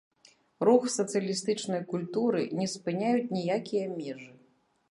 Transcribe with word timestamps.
Рух 0.67 0.85
сацыялістычнай 0.93 1.83
культуры 1.93 2.41
не 2.61 2.67
спыняюць 2.73 3.31
ніякія 3.37 3.85
межы. 3.97 4.31